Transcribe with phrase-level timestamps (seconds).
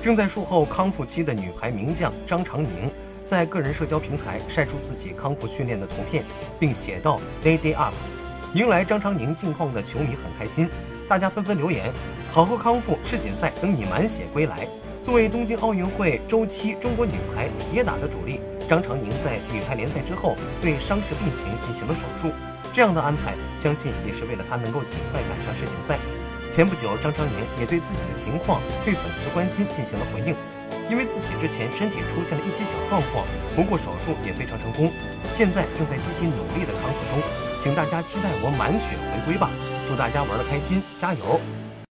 [0.00, 2.90] 正在术后康复期的女排名将张常宁，
[3.24, 6.24] 在个人社交平台晒出自己康复训练的图片，
[6.58, 7.92] 并写道 “Day Day Up”，
[8.54, 10.70] 迎来张常宁近况的球迷很开心，
[11.08, 11.92] 大家纷纷留言
[12.30, 14.66] ：“好好康复，世锦赛等你满血归来。”
[15.02, 22.30] 作为东京奥运会周期中国女排铁打的主力，张常宁在女排联赛之后对伤势病情进行了手术。
[22.72, 25.98] 这样的安排，相信也是为了她能够尽快赶上世锦赛。
[26.50, 30.34] 前不久，张常宁也对自己的情况、对粉丝的关心进行了回应。
[30.90, 34.90] 因为自己之前身体出现了一些小状况，不过手术也非常成功，
[35.34, 37.22] 现在正在积极努力的康复中，
[37.60, 39.50] 请大家期待我满血回归吧！
[39.86, 41.40] 祝大家玩的开心，加油！